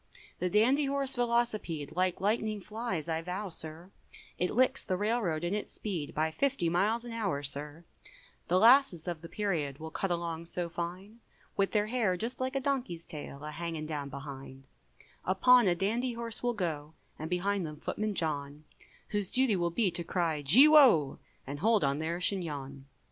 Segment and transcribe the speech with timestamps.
[0.39, 3.91] The dandy horse Velocipede, Like lightning flies, I vow, sir,
[4.39, 7.83] It licks the railroad in its speed, By fifty miles an hour, sir,
[8.47, 11.19] The lasses of the period, Will cut along so fine,
[11.55, 14.65] With their hair just like a donkey's tail, A hanging down behind;
[15.23, 18.63] Upon a dandy horse will go, And behind them footman John,
[19.09, 21.19] Whose duty will be to cry, gee wo!
[21.45, 22.85] And hold on their chignon.